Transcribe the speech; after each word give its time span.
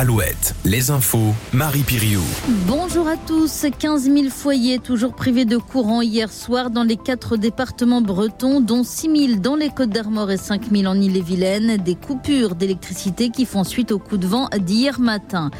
Alouette, 0.00 0.54
les 0.64 0.90
infos, 0.90 1.34
Marie 1.52 1.82
Piriou. 1.82 2.22
Bonjour 2.66 3.06
à 3.06 3.18
tous. 3.18 3.66
15 3.78 4.04
000 4.04 4.30
foyers 4.30 4.78
toujours 4.78 5.12
privés 5.12 5.44
de 5.44 5.58
courant 5.58 6.00
hier 6.00 6.32
soir 6.32 6.70
dans 6.70 6.84
les 6.84 6.96
quatre 6.96 7.36
départements 7.36 8.00
bretons, 8.00 8.62
dont 8.62 8.82
6 8.82 9.26
000 9.28 9.40
dans 9.40 9.56
les 9.56 9.68
Côtes 9.68 9.90
d'Armor 9.90 10.30
et 10.30 10.38
5 10.38 10.72
000 10.72 10.90
en 10.90 10.98
Ille-et-Vilaine. 10.98 11.76
Des 11.76 11.96
coupures 11.96 12.54
d'électricité 12.54 13.28
qui 13.28 13.44
font 13.44 13.62
suite 13.62 13.92
au 13.92 13.98
coup 13.98 14.16
de 14.16 14.26
vent 14.26 14.48
d'hier 14.58 15.00
matin. 15.00 15.50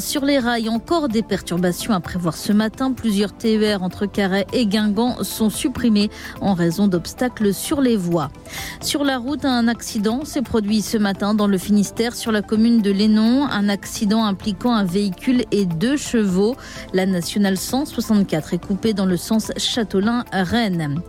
Sur 0.00 0.24
les 0.24 0.40
rails, 0.40 0.68
encore 0.68 1.06
des 1.08 1.22
perturbations 1.22 1.94
à 1.94 2.00
prévoir 2.00 2.36
ce 2.36 2.52
matin. 2.52 2.90
Plusieurs 2.90 3.32
TER 3.32 3.84
entre 3.84 4.06
Carhaix 4.06 4.46
et 4.52 4.66
Guingamp 4.66 5.22
sont 5.22 5.50
supprimés 5.50 6.10
en 6.40 6.54
raison 6.54 6.88
d'obstacles 6.88 7.54
sur 7.54 7.80
les 7.80 7.96
voies. 7.96 8.30
Sur 8.80 9.04
la 9.04 9.18
route, 9.18 9.44
un 9.44 9.68
accident 9.68 10.24
s'est 10.24 10.42
produit 10.42 10.82
ce 10.82 10.98
matin 10.98 11.32
dans 11.32 11.46
le 11.46 11.58
Finistère 11.58 12.16
sur 12.16 12.32
la 12.32 12.42
commune 12.42 12.82
de 12.82 12.90
Lénon. 12.90 13.46
Un 13.46 13.68
impliquant 14.12 14.74
un 14.74 14.84
véhicule 14.84 15.44
et 15.50 15.66
deux 15.66 15.96
chevaux. 15.96 16.56
La 16.92 17.06
nationale 17.06 17.56
164 17.56 18.54
est 18.54 18.64
coupée 18.64 18.92
dans 18.92 19.06
le 19.06 19.16
sens 19.16 19.52
Châteaulin-Rennes. 19.56 21.00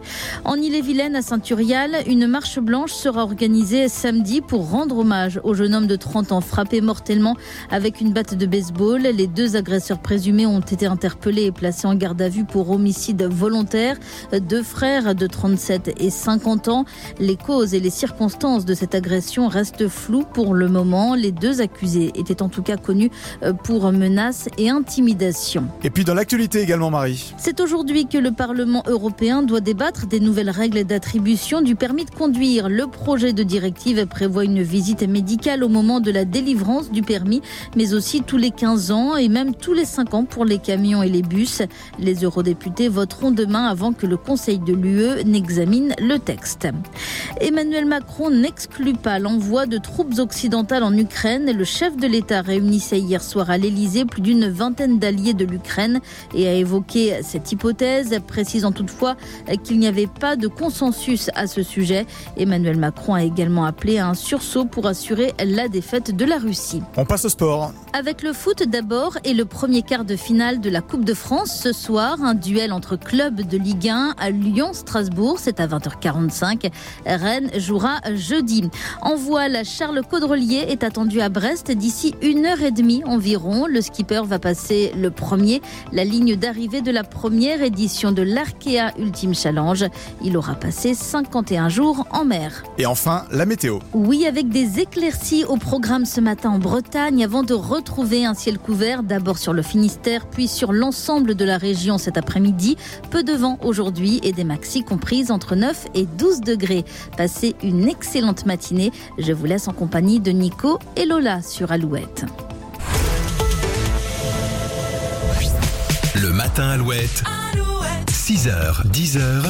En 0.44 0.56
Ille-et-Vilaine, 0.56 1.16
à 1.16 1.22
Saint-Urial, 1.22 1.96
une 2.08 2.28
marche 2.28 2.60
blanche 2.60 2.92
sera 2.92 3.24
organisée 3.24 3.88
samedi 3.88 4.42
pour 4.42 4.70
rendre 4.70 5.00
hommage 5.00 5.40
au 5.44 5.54
jeune 5.54 5.76
homme 5.76 5.88
de 5.88 5.96
30 5.96 6.32
ans 6.32 6.42
frappé 6.42 6.82
mortellement 6.82 7.36
avec 7.72 8.02
une 8.02 8.14
batte 8.14 8.36
de 8.36 8.46
baseball. 8.46 9.02
Les 9.02 9.28
deux 9.28 9.56
agresseurs 9.56 10.00
présumés 10.00 10.46
ont 10.46 10.60
été 10.60 10.86
interpellés 10.86 11.46
et 11.46 11.52
placés 11.52 11.88
en 11.88 11.96
garde 11.96 12.22
à 12.22 12.30
vue 12.30 12.46
pour 12.46 12.72
homicide 12.72 13.24
volontaire. 13.24 13.98
Deux 14.32 14.64
frères 14.64 15.16
de 15.16 15.28
37 15.28 15.96
et 16.00 16.10
50 16.10 16.68
ans. 16.68 16.86
Les 17.20 17.36
causes 17.36 17.74
et 17.74 17.80
les 17.80 17.90
circonstances 17.90 18.66
de 18.66 18.74
cette 18.74 18.96
agression 18.96 19.48
restent 19.48 19.88
floues 19.88 20.26
pour 20.34 20.54
le 20.54 20.68
moment. 20.68 21.16
Les 21.16 21.32
deux 21.32 21.62
accusés 21.62 22.12
étaient 22.16 22.42
en 22.42 22.50
tout 22.50 22.62
cas 22.66 22.78
connus 22.78 23.12
pour 23.64 23.92
menaces 23.92 24.50
et 24.58 24.70
intimidation. 24.70 25.68
Et 25.84 25.90
puis 25.90 26.04
dans 26.04 26.14
l'actualité 26.14 26.60
également, 26.62 26.90
Marie. 26.90 27.34
C'est 27.38 27.60
aujourd'hui 27.62 28.08
que 28.08 28.18
le 28.18 28.32
Parlement 28.32 28.84
européen 28.88 29.44
doit 29.44 29.62
débattre 29.62 30.08
des 30.08 30.20
nouvelles 30.20 30.50
règles 30.50 30.84
d'attribution 30.84 31.62
du 31.62 31.76
permis 31.76 32.06
de 32.06 32.12
conduire. 32.12 32.68
Le 32.68 32.88
projet 32.88 33.34
de 33.34 33.44
directive 33.44 34.06
prévoit 34.08 34.44
une 34.44 34.62
visite 34.64 35.08
médicale 35.08 35.64
au 35.64 35.70
moment 35.70 36.00
de 36.00 36.12
la 36.12 36.26
délivrance 36.26 36.92
du 36.92 37.02
permis, 37.02 37.42
mais 37.76 37.94
aussi 37.94 38.22
tous 38.22 38.38
les 38.38 38.52
15 38.52 38.92
ans 38.92 39.16
et 39.16 39.30
même 39.30 39.54
tous 39.54 39.74
les 39.74 39.86
5 39.86 40.14
ans 40.14 40.26
pour 40.26 40.44
les 40.44 40.58
camions 40.58 41.04
et 41.04 41.10
les 41.10 41.22
bus. 41.22 41.62
Les 42.00 42.16
eurodéputés 42.24 42.88
voteront 42.88 43.32
demain 43.32 43.66
avant 43.66 43.94
que 43.94 44.08
le 44.08 44.18
Conseil 44.18 44.60
de 44.60 44.74
l'UE 44.74 45.24
n'examine 45.26 45.94
le 46.00 46.18
texte. 46.18 46.68
Emmanuel 47.40 47.86
Macron 47.86 48.32
n'exclut 48.32 48.94
pas 48.94 49.20
l'envoi 49.20 49.66
de 49.66 49.78
troupes 49.78 50.18
occidentales 50.18 50.84
en 50.84 50.98
Ukraine. 50.98 51.52
Le 51.56 51.64
chef 51.64 51.96
de 51.98 52.08
l'État 52.08 52.42
réunissait 52.56 53.00
hier 53.00 53.22
soir 53.22 53.50
à 53.50 53.58
l'Elysée 53.58 54.06
plus 54.06 54.22
d'une 54.22 54.48
vingtaine 54.48 54.98
d'alliés 54.98 55.34
de 55.34 55.44
l'Ukraine 55.44 56.00
et 56.34 56.48
a 56.48 56.54
évoqué 56.54 57.20
cette 57.22 57.52
hypothèse, 57.52 58.18
précisant 58.26 58.72
toutefois 58.72 59.16
qu'il 59.64 59.78
n'y 59.80 59.88
avait 59.88 60.08
pas 60.08 60.38
de 60.38 60.48
consensus 60.48 61.30
à 61.36 61.48
ce 61.48 61.64
sujet. 61.64 62.06
Emmanuel 62.38 62.78
Macron 62.78 63.14
a 63.14 63.24
également 63.24 63.66
appelé 63.66 63.98
à 63.98 64.08
un 64.08 64.14
sursaut 64.14 64.64
pour 64.64 64.88
assurer 64.88 65.34
la 65.44 65.68
défaite 65.68 66.16
de 66.16 66.24
la 66.24 66.38
Russie. 66.38 66.82
On 66.96 67.04
passe 67.04 67.26
au 67.26 67.30
sport. 67.30 67.74
Avec 67.92 68.24
le 68.24 68.32
foot 68.32 68.64
d'abord 68.64 69.18
et 69.26 69.34
le 69.34 69.46
premier 69.46 69.82
quart 69.82 70.06
de 70.06 70.16
finale 70.16 70.62
de 70.62 70.70
la 70.70 70.82
Coupe 70.82 71.04
de 71.04 71.14
France 71.14 71.60
ce 71.62 71.74
soir, 71.74 72.22
un 72.22 72.36
duel 72.36 72.72
entre 72.72 72.96
clubs 72.96 73.42
de 73.42 73.58
Ligue 73.58 73.90
1 73.90 74.16
à 74.18 74.30
Lyon-Strasbourg, 74.30 75.40
c'est 75.40 75.60
à 75.60 75.68
20h45. 75.68 76.72
Rennes 77.06 77.52
jouera 77.58 78.00
jeudi. 78.14 78.70
En 79.02 79.16
voile, 79.16 79.62
Charles 79.66 80.02
Caudrelier 80.10 80.66
est 80.70 80.84
attendu 80.84 81.20
à 81.20 81.28
Brest 81.28 81.72
d'ici 81.72 82.16
une 82.22 82.45
heure 82.46 82.62
et 82.62 82.72
demie 82.72 83.04
environ. 83.06 83.66
Le 83.68 83.82
skipper 83.82 84.22
va 84.26 84.40
passer 84.40 84.92
le 84.98 85.12
premier, 85.12 85.62
la 85.92 86.04
ligne 86.04 86.36
d'arrivée 86.36 86.82
de 86.82 86.92
la 86.92 87.04
première 87.04 87.62
édition 87.62 88.12
de 88.12 88.22
l'Arkea 88.22 88.94
Ultime 89.00 89.36
Challenge. 89.36 89.86
Il 90.24 90.38
aura 90.38 90.56
passé 90.56 90.94
51 90.94 91.70
jours 91.70 92.08
en 92.12 92.26
mer. 92.26 92.64
Et 92.78 92.86
enfin, 92.86 93.26
la 93.32 93.46
météo. 93.46 93.80
Oui, 93.94 94.26
avec 94.26 94.50
des 94.50 94.80
éclaircies 94.80 95.46
au 95.46 95.58
programme 95.58 96.06
ce 96.06 96.22
matin 96.22 96.52
en 96.52 96.60
Bretagne 96.60 97.24
avant 97.24 97.44
de 97.44 97.54
retrouver 97.54 98.26
un 98.26 98.34
ciel 98.34 98.60
couvert 98.60 99.04
d'abord 99.04 99.38
sur 99.38 99.54
le 99.54 99.62
Finistère 99.62 100.26
puis 100.28 100.48
sur 100.48 100.74
l'ensemble 100.74 101.36
de 101.36 101.46
la 101.46 101.58
région 101.58 101.98
cet 101.98 102.18
après-midi. 102.18 102.78
Peu 103.12 103.24
de 103.24 103.34
vent 103.34 103.58
aujourd'hui 103.64 104.20
et 104.24 104.32
des 104.32 104.44
maxis 104.44 104.84
comprises 104.84 105.32
entre 105.32 105.56
9 105.56 105.88
et 105.94 106.06
12 106.06 106.42
degrés. 106.42 106.86
Passez 107.18 107.56
une 107.64 107.88
excellente 107.88 108.46
matinée. 108.46 108.92
Je 109.18 109.34
vous 109.34 109.46
laisse 109.46 109.68
en 109.68 109.74
compagnie 109.74 110.20
de 110.20 110.32
Nico 110.32 110.80
et 110.96 111.06
Lola 111.06 111.42
sur 111.42 111.72
Alouette. 111.72 112.26
Matin 116.56 116.70
Alouette. 116.70 117.24
6h, 118.10 118.88
10h. 118.90 119.44